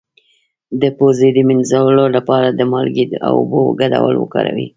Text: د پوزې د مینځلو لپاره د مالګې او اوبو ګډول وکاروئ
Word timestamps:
د 0.81 0.83
پوزې 0.97 1.29
د 1.33 1.37
مینځلو 1.47 2.05
لپاره 2.15 2.47
د 2.51 2.61
مالګې 2.71 3.05
او 3.25 3.33
اوبو 3.41 3.61
ګډول 3.81 4.15
وکاروئ 4.17 4.67